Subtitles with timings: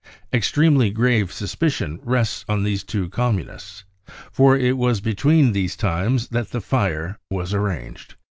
[0.33, 3.83] extremely grave suspicion rests on these two Communists.
[4.31, 8.15] For it was between these times that the fire was arranged.